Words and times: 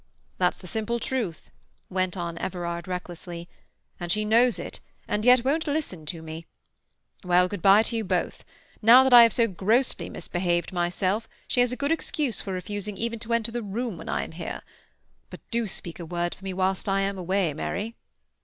"That's 0.39 0.57
the 0.57 0.65
simple 0.65 0.97
truth," 0.99 1.51
went 1.87 2.17
on 2.17 2.39
Everard 2.39 2.87
recklessly, 2.87 3.47
"and 3.99 4.11
she 4.11 4.25
knows 4.25 4.57
it, 4.57 4.79
and 5.07 5.23
yet 5.23 5.45
won't 5.45 5.67
listen 5.67 6.07
to 6.07 6.23
me. 6.23 6.47
Well, 7.23 7.47
good 7.47 7.61
bye 7.61 7.83
to 7.83 7.95
you 7.97 8.03
both! 8.03 8.43
Now 8.81 9.03
that 9.03 9.13
I 9.13 9.21
have 9.21 9.31
so 9.33 9.47
grossly 9.47 10.09
misbehaved 10.09 10.73
myself, 10.73 11.29
she 11.47 11.59
has 11.59 11.71
a 11.71 11.75
good 11.77 11.91
excuse 11.91 12.41
for 12.41 12.51
refusing 12.51 12.97
even 12.97 13.19
to 13.19 13.33
enter 13.33 13.51
the 13.51 13.61
room 13.61 13.95
when 13.95 14.09
I 14.09 14.23
am 14.23 14.31
here. 14.31 14.63
But 15.29 15.41
do 15.51 15.67
speak 15.67 15.99
a 15.99 16.05
word 16.07 16.33
for 16.33 16.43
me 16.43 16.51
whilst 16.53 16.89
I 16.89 17.01
am 17.01 17.19
away, 17.19 17.53
Mary." 17.53 17.95